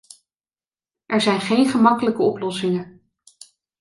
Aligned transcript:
Er 1.05 1.21
zijn 1.21 1.39
geen 1.41 1.67
gemakkelijke 1.69 2.21
oplossingen. 2.21 3.03